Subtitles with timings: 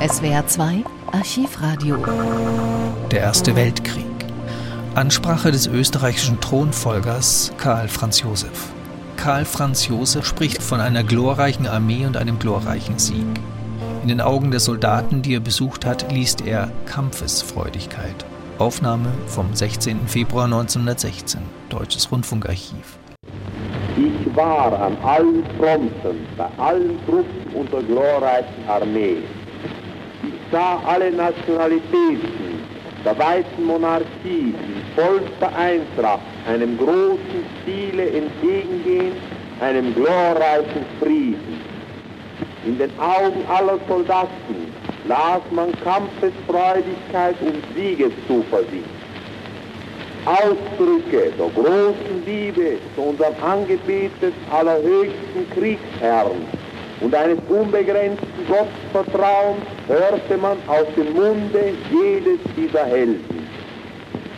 [0.00, 1.96] SWR 2 Archivradio.
[3.10, 4.04] Der Erste Weltkrieg.
[4.94, 8.70] Ansprache des österreichischen Thronfolgers Karl Franz Josef.
[9.16, 13.26] Karl Franz Josef spricht von einer glorreichen Armee und einem glorreichen Sieg.
[14.02, 18.24] In den Augen der Soldaten, die er besucht hat, liest er Kampfesfreudigkeit.
[18.58, 20.06] Aufnahme vom 16.
[20.06, 21.40] Februar 1916,
[21.70, 23.00] Deutsches Rundfunkarchiv.
[23.96, 29.24] Ich war an allen Fronten, bei allen Truppen unserer glorreichen Armee.
[30.50, 32.48] Sah alle Nationalitäten
[33.04, 39.12] der weiten Monarchie in vollster Eintracht einem großen Ziele entgegengehen,
[39.60, 41.60] einem glorreichen Frieden.
[42.64, 44.72] In den Augen aller Soldaten
[45.06, 48.84] las man Kampfesfreudigkeit und Siegeszuversicht.
[50.26, 56.57] Ausdrücke der großen Liebe zu unserem Angebetet allerhöchsten Kriegsherrn
[57.00, 63.46] und eines unbegrenzten Gottvertrauens hörte man aus dem Munde jedes dieser Helden.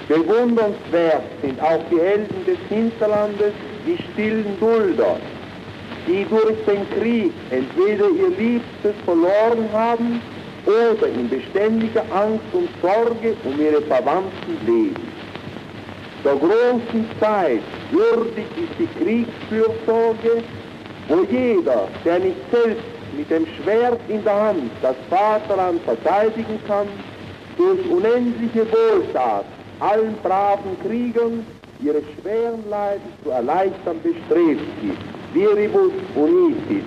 [0.09, 3.53] Bewundernswert sind auch die Helden des Hinterlandes,
[3.87, 5.17] die stillen Dulder,
[6.07, 10.21] die durch den Krieg entweder ihr Liebstes verloren haben
[10.67, 15.11] oder in beständiger Angst und Sorge um ihre Verwandten leben.
[16.25, 20.43] Der großen Zeit würdig ist die Kriegsfürsorge,
[21.11, 22.85] wo jeder, der nicht selbst
[23.17, 26.87] mit dem Schwert in der Hand das Vaterland verteidigen kann,
[27.59, 29.45] durch unendliche Wohltat
[29.81, 31.45] allen braven Kriegern
[31.83, 35.35] ihre schweren Leiden zu erleichtern bestrebt ist.
[35.35, 36.85] Viribus unitis.